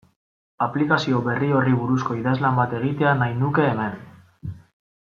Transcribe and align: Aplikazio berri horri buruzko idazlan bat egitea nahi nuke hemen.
Aplikazio 0.65 1.19
berri 1.27 1.49
horri 1.59 1.75
buruzko 1.83 2.19
idazlan 2.21 2.57
bat 2.63 2.73
egitea 2.81 3.15
nahi 3.23 3.39
nuke 3.45 3.67
hemen. 3.71 3.97